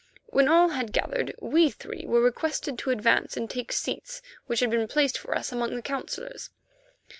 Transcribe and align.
When 0.25 0.47
all 0.47 0.69
had 0.69 0.93
gathered, 0.93 1.35
we 1.43 1.69
three 1.69 2.07
were 2.07 2.21
requested 2.23 2.75
to 2.79 2.89
advance 2.89 3.37
and 3.37 3.47
take 3.47 3.71
seats 3.71 4.23
which 4.47 4.61
had 4.61 4.71
been 4.71 4.87
placed 4.87 5.15
for 5.15 5.37
us 5.37 5.51
among 5.51 5.75
the 5.75 5.83
councillors. 5.83 6.49